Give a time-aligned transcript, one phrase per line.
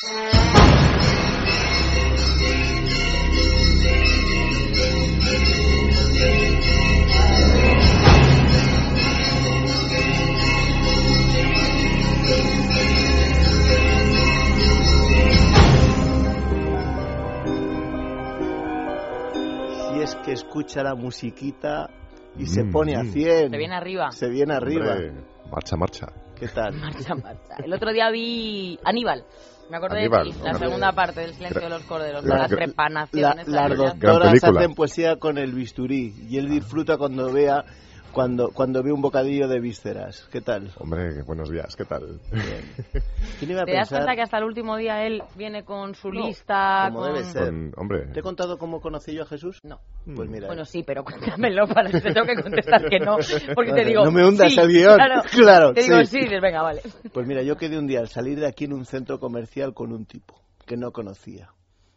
[0.00, 0.06] Si
[20.00, 21.90] es que escucha la musiquita
[22.36, 23.12] y se Mm, pone a mm.
[23.12, 23.50] 100.
[23.50, 24.12] Se viene arriba.
[24.12, 24.92] Se viene arriba.
[24.92, 25.12] Hombre,
[25.50, 26.06] marcha, marcha.
[26.38, 26.72] ¿Qué tal?
[26.80, 27.56] Marcha, marcha.
[27.64, 29.24] El otro día vi Aníbal.
[29.70, 32.50] Me acordé Aníbal, de ti, la segunda parte del Silencio de los Corderos, La- las
[32.50, 33.48] la- trepanaciones.
[33.48, 37.64] La- las doctoras hacen poesía con el bisturí y él disfruta cuando vea
[38.12, 40.28] cuando cuando ve un bocadillo de vísceras.
[40.32, 40.70] ¿Qué tal?
[40.78, 42.20] Hombre, buenos días, ¿qué tal?
[43.38, 43.98] ¿Quién iba a ¿Te das pensar?
[44.00, 46.86] cuenta que hasta el último día él viene con su No, lista?
[46.88, 47.44] como con- debe ser.
[47.44, 49.58] Con- hombre, ¿Te he contado cómo conocí yo a Jesús?
[49.62, 49.78] No.
[50.16, 50.46] Pues mira.
[50.46, 53.16] Bueno, sí, pero cuéntamelo para que te tengo que contestar que no.
[53.54, 54.04] Porque te digo.
[54.04, 54.94] No me hundas sí, el guion.
[54.96, 56.20] Claro, Claro, Te digo sí.
[56.20, 56.82] dices, venga, vale.
[57.12, 59.92] Pues mira, yo quedé un día al salir de aquí en un centro comercial con
[59.92, 61.50] un tipo que no conocía.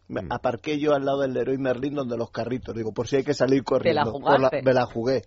[0.07, 0.31] Me Mm.
[0.33, 2.75] aparqué yo al lado del Leroy Merlin donde los carritos.
[2.75, 4.02] Digo, por si hay que salir corriendo.
[4.03, 4.61] la Por jugaste.
[4.61, 5.22] me la jugué.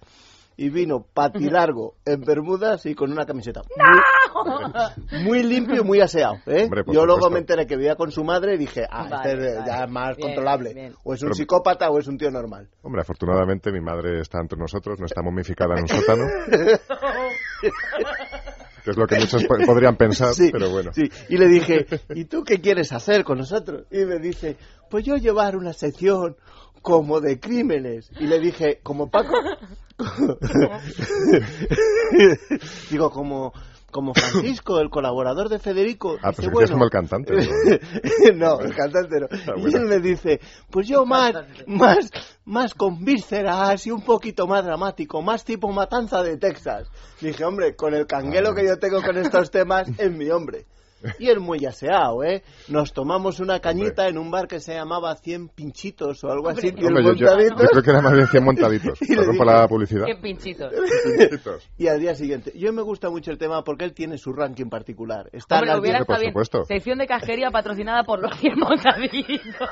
[0.56, 3.62] Y vino patilargo en bermudas y con una camiseta.
[3.76, 6.36] Muy, muy limpio y muy aseado.
[6.46, 6.64] ¿eh?
[6.64, 7.30] Hombre, yo luego supuesto.
[7.30, 9.66] me enteré que vivía con su madre y dije, ah, Vale, este es vale.
[9.70, 10.74] ya es más Bien, controlable.
[10.74, 10.94] bien.
[11.02, 12.68] O es un Pero- psicópata o es un tío normal.
[12.82, 16.24] hombre, afortunadamente mi madre está entre nosotros, no está momificada en un sótano.
[18.84, 20.92] que es lo que muchos po- podrían pensar, Sí, pero bueno.
[20.92, 21.04] sí.
[21.30, 23.86] Y le dije, ¿y tú qué quieres hacer con nosotros?
[23.90, 24.56] Y me dice,
[24.90, 26.36] pues yo llevar una sección
[26.84, 28.10] como de crímenes.
[28.20, 29.32] Y le dije, ¿como Paco?
[32.90, 33.52] Digo, como,
[33.90, 36.18] como Francisco, el colaborador de Federico.
[36.22, 37.32] Ah, Dice, pues es como el cantante.
[38.34, 39.26] no, el cantante no.
[39.32, 39.78] Ah, Y bueno.
[39.78, 40.40] él me dice,
[40.70, 41.32] pues yo más,
[41.66, 42.10] más,
[42.44, 46.86] más con vísceras y un poquito más dramático, más tipo matanza de Texas.
[47.20, 48.54] Dije, hombre, con el canguelo Ah.
[48.54, 50.66] que yo tengo con estos temas, es mi hombre.
[51.18, 52.42] Y es muy aseado, ¿eh?
[52.68, 56.68] Nos tomamos una cañita en un bar que se llamaba 100 pinchitos o algo así,
[56.68, 56.82] Hombre.
[56.82, 57.62] 100 Hombre, yo, yo- montaditos.
[57.62, 58.98] yo creo que era más bien 100 montaditos.
[59.08, 60.06] Perdón por la publicidad.
[60.06, 60.72] Qué pinchitos.
[61.18, 61.68] Pinchitos.
[61.78, 64.66] Y al día siguiente, yo me gusta mucho el tema porque él tiene su ranking
[64.68, 65.28] particular.
[65.32, 66.32] Está Hombre, en las hubiera Hombre, estado bien.
[66.32, 66.64] supuesto.
[66.64, 69.68] Sección de cajería patrocinada por los 100 montaditos.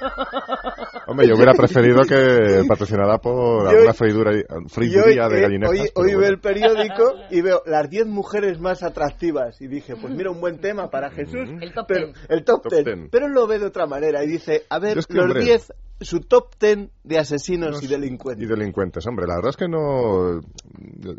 [1.07, 4.31] Hombre, yo hubiera preferido que patrocinada por Yo- alguna freidura,
[4.69, 5.71] freiduría hoy, de eh, gallinejas.
[5.71, 6.29] hoy- hoy veo bueno.
[6.35, 9.61] el periódico y veo las 10 mujeres más atractivas.
[9.61, 11.49] Y dije, pues mira, un buen tema para Jesús.
[11.61, 12.19] El top pero, 10.
[12.29, 12.85] El top, Top 10.
[12.85, 12.99] 10.
[13.11, 15.27] Pero él lo ve de otra manera y dice, a ver, Yo es que, los
[15.27, 18.49] hombre, 10, su top 10 de asesinos y Y delincuentes.
[18.49, 20.41] delincuentes, hombre, la verdad es que no.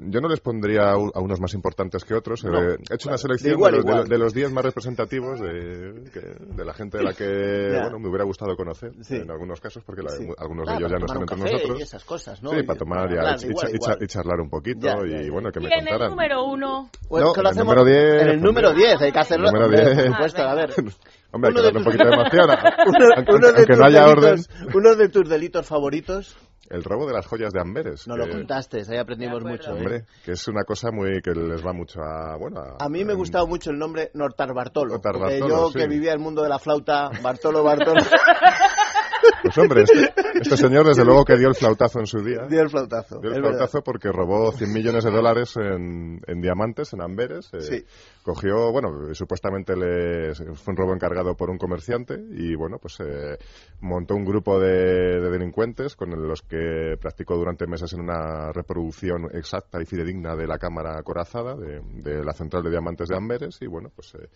[0.09, 2.44] Yo no les pondría a unos más importantes que otros.
[2.44, 4.00] No, Eh, he hecho una de selección igual de, a los- de igual.
[4.01, 7.23] los- de los 10 más representativos de, que- de la gente de la que
[7.89, 9.16] bueno, me hubiera gustado conocer Sí.
[9.16, 10.28] en algunos casos, porque la- Sí.
[10.38, 11.79] algunos Ah, de ellos ya no están entre nosotros.
[11.79, 12.50] Y esas cosas, ¿no?
[12.51, 13.97] Sí, para tomar y, hablar y- igual y igual.
[13.97, 15.31] cha- y charlar un poquito Ya, ya, y ya.
[15.31, 16.09] bueno, que Y me en el contaran.
[16.12, 16.89] número uno.
[17.07, 18.83] Pues No, lo el número 10, En el número hombre.
[18.85, 19.47] 10, hay que hacerlo.
[19.47, 19.95] Número hombre, 10.
[20.07, 20.73] Por supuesto, a ver.
[21.33, 22.49] Hombre, hay Uno que de darle un tus- poquito de emoción.
[22.88, 24.35] Uno, aunque uno de aunque no haya orden.
[24.73, 26.38] uno de tus delitos favoritos,
[26.69, 28.07] El robo de las joyas de Amberes.
[28.07, 29.71] no lo contaste, ahí aprendimos mucho.
[29.71, 29.73] ¿eh?
[29.79, 33.13] Hombre, que es una cosa muy que les va mucho a bueno A mí me
[33.13, 34.94] gustaba mucho el nombre Nortar Bartolo.
[34.94, 38.00] Nortar porque Bartolo, yo que vivía el mundo de la flauta, Bartolo Bartolo,
[39.53, 42.47] Pues hombre, este, este señor desde luego que dio el flautazo en su día.
[42.49, 43.19] dio el flautazo.
[43.19, 43.57] Dio el verdad.
[43.57, 47.49] flautazo porque robó 100 millones de dólares en, en diamantes, en Amberes.
[47.53, 47.85] eh, Sí.
[48.23, 53.37] Cogió, bueno, supuestamente le, fue un robo encargado por un comerciante y, bueno, pues eh,
[53.81, 59.27] montó un grupo de, de delincuentes con los que practicó durante meses en una reproducción
[59.33, 63.57] exacta y fidedigna de la cámara acorazada de, de la central de diamantes de Amberes
[63.61, 64.29] y, bueno, pues eh,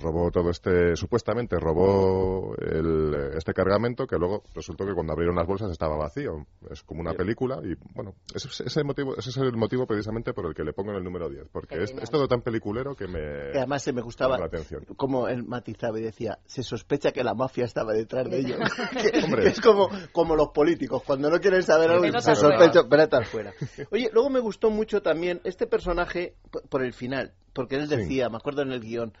[0.00, 5.46] robó todo este, supuestamente robó el- este cargamento que luego resultó que cuando abrieron las
[5.46, 6.46] bolsas estaba vacío.
[6.70, 10.46] Es como una película y, bueno, ese, ese motivo, ese es el motivo precisamente por
[10.46, 13.52] el que le pongo en el número 10, porque es, todo tan peliculero que me...
[13.52, 14.84] Y además se me gustaba la atención.
[14.96, 18.58] como él matizaba y decía, se sospecha que la mafia estaba detrás de ellos.
[19.24, 19.48] Hombre.
[19.48, 23.52] es como, como los políticos, cuando no quieren saber algo, se sospecha, pero tal fuera.
[23.90, 26.36] Oye, luego me gustó mucho también este personaje
[26.70, 27.96] por el final, porque él Sí.
[27.96, 29.12] decía, me acuerdo en el guion,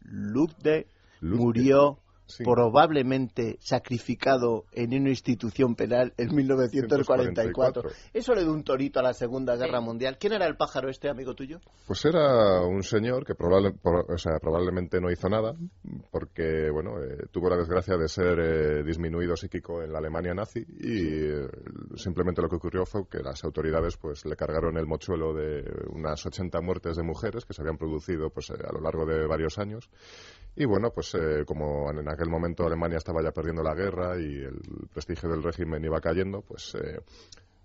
[0.00, 0.86] Lutde
[1.20, 1.36] Lutde.
[1.38, 1.98] murió
[2.36, 2.44] Sí.
[2.44, 7.82] probablemente sacrificado en una institución penal en 1944.
[7.82, 7.90] 144.
[8.14, 9.84] Eso le dio un torito a la Segunda Guerra Sí.
[9.84, 10.16] Mundial.
[10.18, 11.60] ¿Quién era el pájaro este, amigo tuyo?
[11.86, 15.54] Pues era un señor que probable- por- o sea, probablemente no hizo nada,
[16.10, 20.60] porque bueno, eh, tuvo la desgracia de ser eh, disminuido psíquico en la Alemania nazi
[20.60, 21.48] y eh,
[21.96, 26.24] simplemente lo que ocurrió fue que las autoridades pues le cargaron el mochuelo de unas
[26.24, 29.58] 80 muertes de mujeres que se habían producido pues eh, a lo largo de varios
[29.58, 29.90] años
[30.54, 34.42] y bueno, pues eh, como en aquel momento Alemania estaba ya perdiendo la guerra y
[34.42, 34.60] el
[34.92, 37.00] prestigio del régimen iba cayendo, pues eh,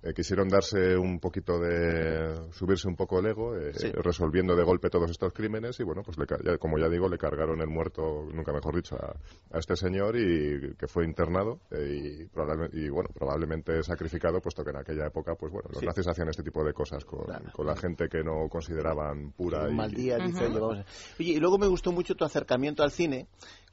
[0.10, 2.52] eh, quisieron darse un poquito de.
[2.52, 3.92] subirse un poco el ego, eh, Sí.
[3.92, 7.18] resolviendo de golpe todos estos crímenes y bueno, pues le ya- como ya digo, le
[7.18, 9.16] cargaron el muerto, nunca mejor dicho, a,
[9.56, 14.64] a este señor y que fue internado eh, y, probablemente, y bueno, probablemente sacrificado, puesto
[14.64, 15.86] que en aquella época, pues bueno, los Sí.
[15.86, 17.46] nazis hacían este tipo de cosas con, Claro.
[17.54, 20.52] con la gente que no consideraban pura un y, mal día, dice, Ujú.
[20.52, 20.86] oye, vamos a-
[21.20, 23.28] Oye, y luego me gustó mucho tu acercamiento al cine,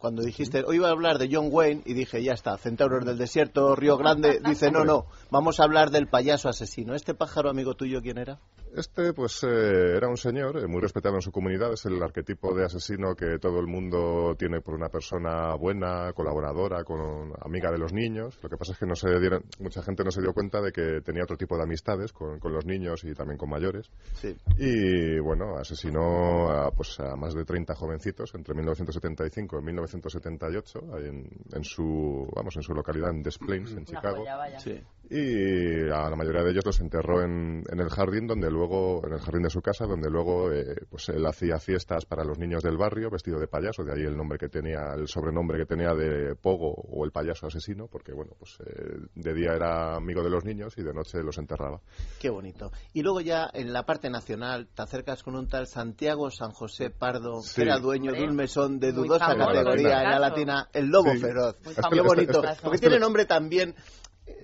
[0.04, 3.16] cuando dijiste, hoy iba a hablar de John Wayne, y dije, ya está, Centauros del
[3.16, 6.94] Desierto, Río Grande, dice, no, no, vamos a hablar del payaso asesino.
[6.94, 8.38] ¿Este pájaro amigo tuyo quién era?
[8.76, 11.72] Este, pues, eh, era un señor eh, muy respetado en su comunidad.
[11.72, 16.82] Es el arquetipo de asesino que todo el mundo tiene por una persona buena, colaboradora,
[16.82, 18.36] con, amiga de los niños.
[18.42, 20.72] Lo que pasa es que no se dieron, mucha gente no se dio cuenta de
[20.72, 23.92] que tenía otro tipo de amistades con, con los niños y también con mayores.
[24.14, 24.36] Sí.
[24.56, 31.06] Y bueno, asesinó a, pues, a más de 30 jovencitos entre 1975 y 1978 ahí
[31.06, 34.16] en, en su, vamos, en su localidad en Des Plaines, en Una Chicago.
[34.16, 34.58] joya, vaya.
[34.58, 34.82] Sí.
[35.10, 39.12] Y a la mayoría de ellos los enterró en, en el jardín, donde luego, en
[39.12, 42.62] el jardín de su casa, donde luego eh, pues él hacía fiestas para los niños
[42.62, 45.94] del barrio, vestido de payaso, de ahí el nombre que tenía, el sobrenombre que tenía
[45.94, 50.30] de Pogo o el payaso asesino, porque bueno, pues eh, de día era amigo de
[50.30, 51.80] los niños y de noche los enterraba.
[52.20, 52.70] Qué bonito.
[52.92, 56.90] Y luego ya en la parte nacional te acercas con un tal Santiago San José
[56.90, 57.56] Pardo, Sí.
[57.56, 61.12] que era dueño de un mesón de dudosa famoso, categoría en la latina, el Lobo
[61.12, 61.18] Sí.
[61.18, 61.56] Feroz.
[61.92, 62.42] Qué bonito.
[62.42, 63.74] Este- Porque este- tiene nombre también...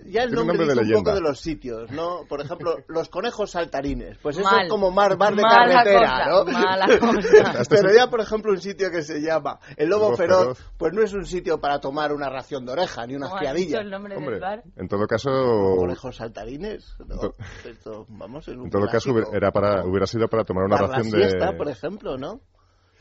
[0.05, 2.25] Ya el nombre, nombre de dice un poco de los sitios, ¿no?
[2.29, 4.19] Por ejemplo, los conejos saltarines.
[4.19, 4.65] Pues eso Mal.
[4.65, 6.45] es como mar, bar de Mala carretera, cosa, ¿no?
[6.53, 7.63] mala cosa.
[7.71, 10.73] Pero ya, por ejemplo, un sitio que se llama el Lobo Lobo Feroz, Feroz.
[10.77, 13.41] pues no es un sitio para tomar una ración de oreja ni unas ¿Cómo has
[13.43, 13.81] dicho criadillas.
[13.83, 14.63] el nombre Hombre, del bar?
[14.77, 15.31] en todo caso,
[15.79, 17.17] Conejos saltarines, ¿no?
[17.19, 17.35] to-
[17.65, 21.11] Esto, vamos, en un en todo caso era para, hubiera sido para tomar una ración
[21.11, 21.19] de...
[21.29, 22.41] siesta, por ejemplo, ¿no?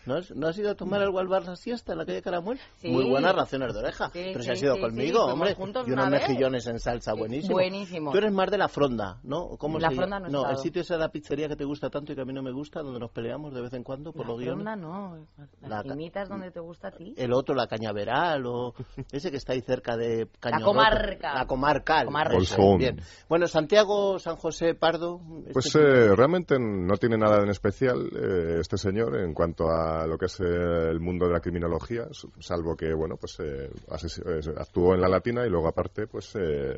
[0.10, 2.24] ¿No has, ¿No has ido a tomar algo al bar la siesta en la calle
[2.24, 2.60] Caramuel?
[2.78, 2.90] Sí.
[2.90, 4.10] Muy buenas raciones de oreja.
[4.10, 5.54] Sí, Pero si sí, has ido sí, conmigo, hombre.
[5.54, 6.22] juntos Y unos vez.
[6.28, 7.54] mejillones en salsa buenísimos.
[7.54, 8.12] Buenísimo.
[8.12, 9.50] Tú eres más de la fronda, ¿no?
[9.60, 11.64] ¿Cómo La se Fronda no he No, el sitio ese de la pizzería que te
[11.64, 13.84] gusta tanto y que a mí no me gusta, donde nos peleamos de vez en
[13.84, 14.64] cuando por La los guiones.
[14.64, 15.28] fronda no.
[15.62, 17.14] Las La donde te gusta a ti.
[17.16, 18.74] El otro, la cañaveral, o
[19.12, 21.36] ese que está ahí cerca de Caño comarca.
[21.36, 22.06] La comarcal.
[22.06, 22.36] Comarca.
[22.80, 23.00] Bien.
[23.28, 25.22] Bueno, Santiago, San José, Pardo.
[25.42, 29.99] este Pues eh, realmente no tiene nada en especial eh, este señor en cuanto a
[30.08, 32.08] lo que es eh, el mundo de la criminología,
[32.40, 36.76] salvo que bueno, pues eh, eh, actuó en la latina y luego aparte, pues eh,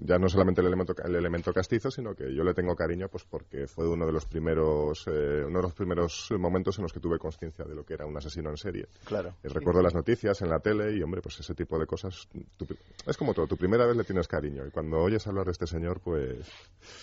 [0.00, 3.24] ya no solamente el elemento el elemento castizo, sino que yo le tengo cariño, pues
[3.24, 7.00] porque fue uno de los primeros eh, uno de los primeros momentos en los que
[7.00, 8.86] tuve conciencia de lo que era un asesino en serie.
[9.04, 9.30] Claro.
[9.42, 12.28] Eh, Recuerdo las noticias en la tele y, hombre, pues ese tipo de cosas.
[12.56, 12.66] tu-
[13.06, 15.66] es como todo, tu primera vez le tienes cariño y cuando oyes hablar de este
[15.66, 16.46] señor, pues.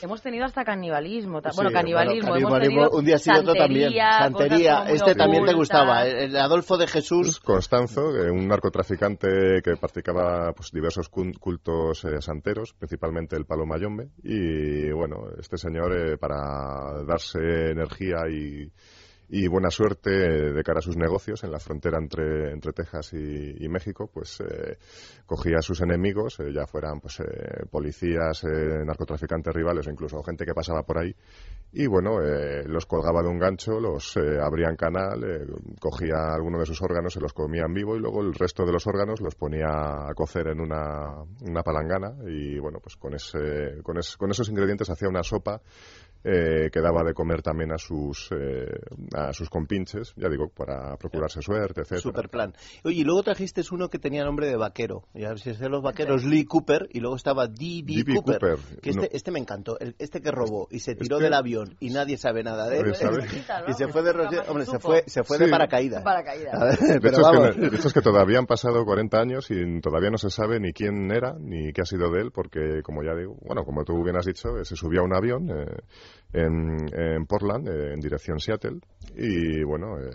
[0.02, 1.42] Hemos tenido hasta canibalismo.
[1.42, 2.30] Sí, bueno, canibalismo.
[2.30, 3.84] bueno, hemos canibalismo, tenido un día sí y otro también.
[3.92, 5.56] santería, Santería, este también te ocultas.
[5.56, 6.06] gustaba.
[6.06, 7.40] El, Adolfo de Jesús.
[7.40, 14.10] Constanzo, eh, un narcotraficante que practicaba pues, diversos cultos eh, santeros, principalmente el palo mayombe.
[14.24, 18.72] Y bueno, este señor, eh, para darse energía y,
[19.30, 23.14] y buena suerte eh, de cara a sus negocios en la frontera entre, entre Texas
[23.14, 24.78] y, México, pues eh,
[25.26, 30.24] cogía a sus enemigos, eh, ya fueran pues eh, policías, eh, narcotraficantes rivales o incluso
[30.24, 31.14] gente que pasaba por ahí,
[31.74, 32.20] y bueno,
[32.66, 35.20] los colgaba de un gancho, los abría en canal,
[35.82, 38.72] cogía alguno de sus órganos, se los comía en vivo y luego el resto de
[38.72, 39.68] los órganos los ponía
[40.08, 44.48] a cocer en una, una palangana y bueno, pues con, ese, con, es- con esos
[44.50, 45.62] ingredientes hacía una sopa
[46.24, 48.66] eh, que daba de comer también a sus, eh,
[49.16, 52.02] a sus compinches, ya digo, para procurarse suerte, etcétera.
[52.02, 52.54] Super plan.
[52.84, 55.04] Oye, y luego trajiste uno que tenía nombre de vaquero.
[55.14, 57.84] Y a ver si es de los vaqueros, Lee Cooper, y luego estaba D.B.
[58.04, 58.16] D.B.
[58.16, 58.40] Cooper.
[58.40, 58.80] Cooper.
[58.82, 59.08] Que este, No.
[59.12, 59.80] este me encantó.
[59.80, 62.78] El- este que robó y se tiró Este- del avión y nadie sabe nada de
[62.78, 62.84] él.
[62.84, 63.18] Nadie sabe.
[63.70, 64.12] y se fue de
[64.48, 65.52] Hombre, se fue, se fue de Sí.
[65.52, 66.04] paracaídas.
[66.04, 66.54] Paracaídas.
[66.54, 67.58] A ver, De pero hecho, es que, vamos.
[67.58, 70.60] no- de hecho, es que todavía han pasado 40 años y todavía no se sabe
[70.60, 73.84] ni quién era ni qué ha sido de él, porque, como ya digo, bueno, como
[73.84, 75.66] tú bien has dicho, eh, se subió a un avión eh,
[76.34, 78.80] en, en Portland, eh, en dirección Seattle,
[79.16, 80.12] y, bueno, eh,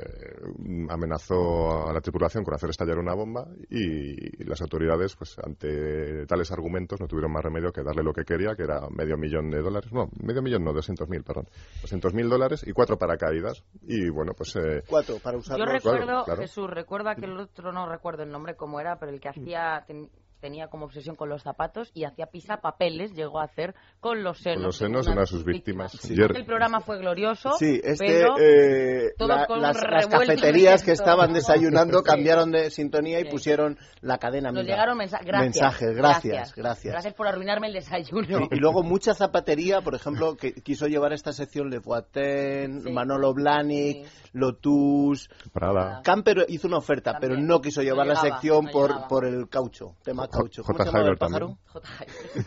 [0.90, 6.52] amenazó a la tripulación con hacer estallar una bomba y las autoridades, pues, ante tales
[6.52, 9.60] argumentos, no tuvieron más remedio que darle lo que quería, que era medio millón de
[9.62, 11.48] dólares, no, medio millón no, 200.000, perdón,
[11.82, 14.54] 200.000 dólares y cuatro paracaídas, y, bueno, pues...
[14.56, 15.64] eh, Cuatro para usarlo.
[15.64, 16.42] Yo recuerdo, claro.
[16.42, 19.82] Jesús, recuerda que el otro no recuerdo el nombre cómo era, pero el que hacía
[19.86, 20.10] ten-
[20.42, 22.26] tenía como obsesión con los zapatos y hacía
[22.60, 25.92] papeles llegó a hacer con los senos, Con los senos de una de sus víctimas.
[25.92, 26.14] Sí.
[26.16, 30.90] Jer- El programa fue glorioso, Sí, este, pero eh, la- con las, las cafeterías que
[30.92, 32.04] estaban desayunando Sí.
[32.04, 33.30] cambiaron de sintonía y Sí.
[33.30, 35.96] pusieron la cadena nos llegaron mensa- gracias, mensajes.
[35.96, 36.92] Gracias, gracias.
[36.92, 38.38] Gracias por arruinarme el desayuno.
[38.38, 42.90] Sí, y luego mucha zapatería, por ejemplo, que quiso llevar esta sección Le Foitin, Sí.
[42.90, 44.28] Manolo Blahnik, Sí.
[44.32, 45.28] Lotus.
[45.52, 46.00] Prada.
[46.02, 47.46] Camper hizo una oferta, pero También.
[47.46, 50.62] no quiso No llevar la llegaba, sección no por, por el caucho, tema caucho.
[50.64, 50.90] ¿Cómo J.
[50.90, 51.58] Hyber pájaro?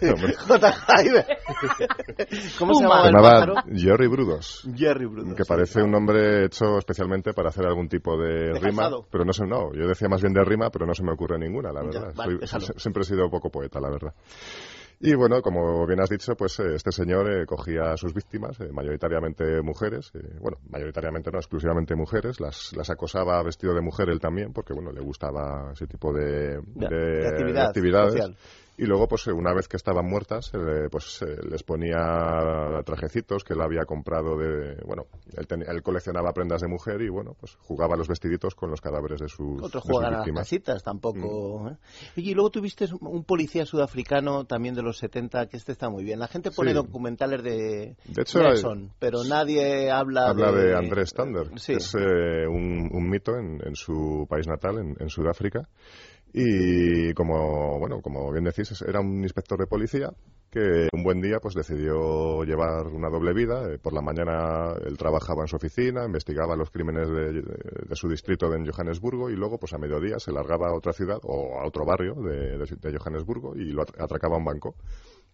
[0.02, 0.74] Hombre, J.
[1.02, 1.26] Hyber.
[2.60, 3.56] ¿Cómo se llamaba se el llamaba pájaro?
[3.74, 4.68] Jerry Brudos.
[4.76, 5.36] Jerry Bruno.
[5.36, 9.32] Que parece un nombre hecho especialmente para hacer algún tipo de, De rima, pero no
[9.34, 11.82] sé, no, yo decía más bien de rima, pero no se me ocurre ninguna, la
[11.84, 12.14] Ya, verdad.
[12.16, 12.66] vale, Soy- déjalo.
[12.66, 14.14] se- siempre he sido poco poeta, la verdad.
[15.00, 18.60] Y bueno, como bien has dicho, pues eh, este señor eh, cogía a sus víctimas,
[18.62, 24.10] eh, mayoritariamente mujeres, eh, bueno, mayoritariamente no, exclusivamente mujeres, las, las acosaba vestido de mujer
[24.10, 28.12] él también, porque bueno, le gustaba ese tipo de, De- de- de actividad de actividades.
[28.14, 28.38] social.
[28.78, 33.44] Y luego, pues eh, una vez que estaban muertas, eh, pues eh, les ponía trajecitos
[33.44, 35.04] que él había comprado de, bueno,
[35.38, 38.82] él, ten- él coleccionaba prendas de mujer y bueno, pues jugaba los vestiditos con los
[38.82, 41.70] cadáveres de sus, Otros de sus juegan a las casitas, tampoco.
[41.70, 41.78] ¿eh?
[42.18, 46.04] Oye, y luego tuviste un policía sudafricano también de los 70, que este está muy
[46.04, 46.20] bien.
[46.20, 46.76] La gente pone Sí.
[46.76, 51.74] documentales de, De hecho, Nelson, pero nadie habla, Habla de Andrés Stander, Sí.
[51.74, 55.70] que es eh, un, un mito en, en su país natal, en, en Sudáfrica.
[56.38, 60.10] Y como, bueno, como bien decís, era un inspector de policía
[60.52, 63.72] que un buen día pues decidió llevar una doble vida.
[63.72, 67.42] Eh, por la mañana él trabajaba en su oficina, investigaba los crímenes de,
[67.96, 71.58] su distrito en Johannesburgo y luego pues a mediodía se largaba a otra ciudad o
[71.58, 74.76] a otro barrio de, de- de Johannesburgo y lo at- atracaba a un banco.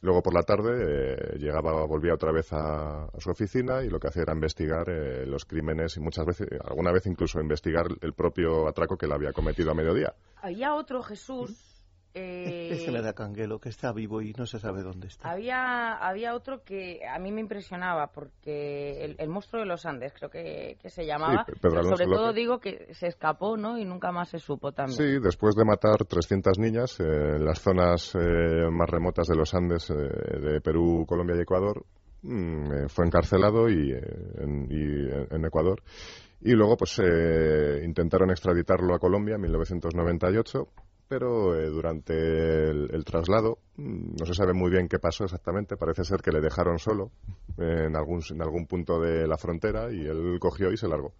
[0.01, 4.07] Luego por la tarde eh, llegaba, volvía otra vez a, su oficina y lo que
[4.07, 8.67] hacía era investigar eh, los crímenes y muchas veces, alguna vez incluso investigar el propio
[8.67, 10.13] atraco que él había cometido a mediodía.
[10.41, 11.70] Había otro Jesús.
[12.13, 15.29] Eh, Este me da canguelo, que está vivo y no se sabe dónde está.
[15.31, 20.13] Había, había otro que a mí me impresionaba porque el, el monstruo de los Andes
[20.13, 21.45] creo que, que se llamaba.
[21.45, 22.35] Sí, pero sobre Alonso todo López.
[22.35, 23.77] digo que se escapó, ¿no?
[23.77, 24.97] Y nunca más se supo también.
[24.97, 29.53] Sí, después de matar 300 niñas eh, en las zonas eh, más remotas de los
[29.53, 31.85] Andes eh, de Perú, Colombia y Ecuador,
[32.23, 34.01] mm, eh, fue encarcelado y, eh,
[34.39, 35.81] en, y en Ecuador.
[36.43, 40.67] Y luego, pues, eh, intentaron extraditarlo a Colombia en 1998,
[41.11, 45.75] pero eh, durante el, el traslado mm, no se sabe muy bien qué pasó exactamente.
[45.75, 47.11] Parece ser que le dejaron solo
[47.57, 51.11] en algún, en algún punto de la frontera y él cogió y se largó.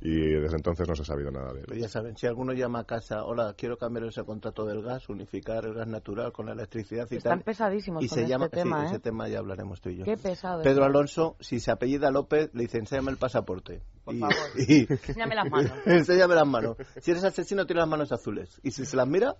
[0.00, 1.64] Y desde entonces no se ha sabido nada de él.
[1.66, 5.08] Pero ya saben, si alguno llama a casa, hola, quiero cambiar ese contrato del gas,
[5.08, 7.44] unificar el gas natural con la electricidad y Están tal.
[7.44, 8.88] pesadísimos Y con se este llama, tema, sí, ¿eh?
[8.90, 10.04] ese tema ya hablaremos tú y yo.
[10.04, 10.62] Qué pesado.
[10.62, 10.88] Pedro es.
[10.88, 13.82] Alonso, si se apellida López, le dice, enséñame el pasaporte.
[14.04, 14.34] Por y, favor.
[14.56, 15.72] y- Enséñame las manos.
[15.86, 16.76] enséñame las manos.
[17.00, 18.60] Si eres asesino, tiene las manos azules.
[18.62, 19.34] Y si se las mira,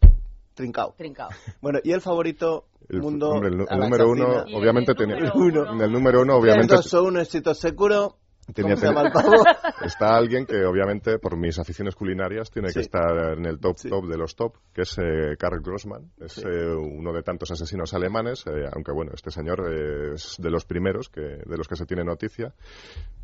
[0.55, 0.93] trincao.
[0.99, 1.31] Trincado.
[1.61, 3.29] Bueno, y el favorito, El, mundo.
[3.31, 5.17] hombre, el, el número uno, obviamente el tenía.
[5.21, 5.73] número uno.
[5.73, 8.17] En el número uno, obviamente, Tres, dos, o uno, éxito seguro.
[8.55, 9.43] Tenía, ¿Cómo se llama el tenía- pavo?
[9.85, 12.75] está alguien que, obviamente, por mis aficiones culinarias, tiene Sí.
[12.75, 13.89] que estar en el top Sí.
[13.89, 16.11] top de los top, que es eh, Karl Grossmann.
[16.21, 16.43] Es Sí.
[16.47, 20.65] eh, uno de tantos asesinos alemanes, eh, aunque bueno, este señor eh, es de los
[20.65, 22.53] primeros que, de los que se tiene noticia,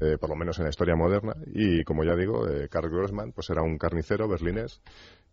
[0.00, 1.34] eh, por lo menos en la historia moderna.
[1.46, 4.80] Y como ya digo, eh, Karl Grossmann pues era un carnicero berlinés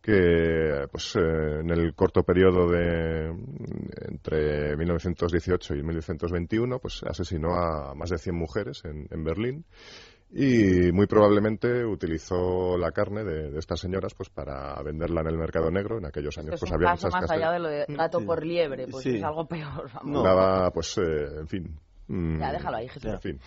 [0.01, 3.27] que pues eh, en el corto periodo de
[4.09, 9.65] entre 1918 y 1921 pues asesinó a más de 100 mujeres en, en Berlín
[10.33, 15.37] y muy probablemente utilizó la carne de, de estas señoras pues para venderla en el
[15.37, 18.19] mercado negro en aquellos años pues había caso muchas más allá de lo de trato
[18.19, 18.25] Sí.
[18.25, 19.17] por liebre, pues Sí.
[19.17, 19.89] es algo peor.
[19.93, 20.11] vamos.
[20.11, 20.23] No.
[20.23, 21.01] daba pues eh,
[21.41, 23.11] en fin mm, Ya, déjalo ahí, Jesús.
[23.11, 23.39] en fin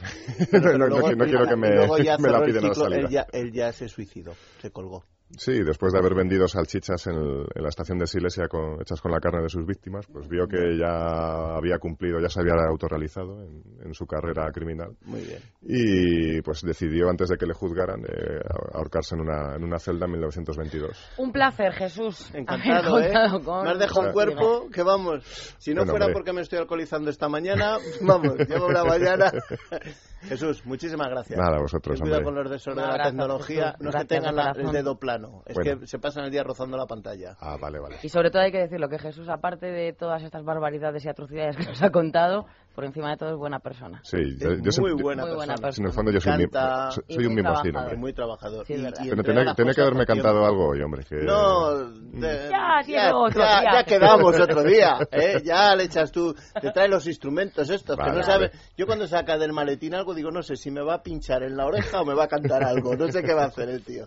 [0.50, 2.74] Pero no, no- luego- no quiero que me, luego ya me la piden a la
[2.74, 5.04] ciclo, salida él ya, él ya se suicidó, se colgó.
[5.36, 9.00] Sí, después de haber vendido salchichas en, el- en la estación de Silesia con- hechas
[9.00, 12.54] con la carne de sus víctimas, pues vio que ya había cumplido, ya se había
[12.68, 15.40] autorrealizado en, en su carrera criminal Muy bien.
[15.62, 18.40] y pues decidió antes de que le juzgaran eh,
[18.74, 21.12] ahorcarse en una, en una celda en 1922.
[21.18, 22.30] Un placer, Jesús.
[22.34, 23.12] Encantado, ¿eh?
[23.44, 25.24] con- Me has dejado un cuerpo que vamos.
[25.58, 26.14] Si no Bueno, fuera hombre.
[26.14, 29.32] porque me estoy alcoholizando esta mañana, vamos, llevo una mañana.
[30.22, 31.38] Jesús, muchísimas gracias.
[31.38, 33.74] Nada, vosotros, cuidado con los desorden Un de la tecnología.
[33.78, 35.80] No Gracias tengan el dedo plano, es Bueno.
[35.80, 37.36] que se pasan el día rozando la pantalla.
[37.40, 37.96] Ah, vale, vale.
[38.02, 41.56] Y sobre todo hay que decirlo, que Jesús, aparte de todas estas barbaridades y atrocidades
[41.56, 44.00] que nos ha contado, por encima de todo es buena persona.
[44.02, 45.68] Sí, Es yo, yo muy buena Muy buena persona.
[45.68, 45.84] persona.
[45.84, 47.76] en el fondo yo soy, Canta soy- soy un trabajador.
[47.76, 47.96] hombre.
[47.96, 48.66] Muy trabajador.
[48.66, 48.76] Sí, Y-
[49.06, 50.46] y Pero que haberme cantado tiempo.
[50.46, 51.04] algo hoy, hombre.
[51.04, 53.72] que- No, de- Ya, tiene otro ya, día.
[53.74, 55.40] ya quedamos otro día, ¿eh?
[55.44, 58.22] Ya le echas tú, te traes los instrumentos estos, que no vale.
[58.24, 58.50] sabes.
[58.76, 61.56] Yo cuando saca del maletín algo digo, no sé si me va a pinchar en
[61.56, 63.84] la oreja o me va a cantar algo, no sé qué va a hacer el
[63.84, 64.06] tío.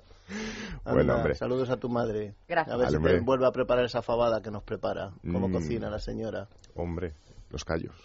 [0.84, 1.36] Bueno, Anda, hombre.
[1.36, 2.36] Saludos a tu madre.
[2.48, 2.74] Gracias.
[2.74, 5.53] A ver si te vuelve a preparar esa fabada que nos prepara, como Mm.
[5.53, 6.48] cocina la señora.
[6.75, 7.13] Hombre,
[7.50, 7.96] los callos.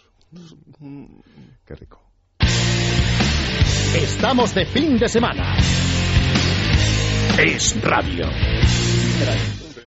[1.65, 2.01] Qué rico.
[3.95, 5.55] Estamos de fin de semana.
[7.37, 8.25] Es radio.
[9.19, 9.72] Gracias.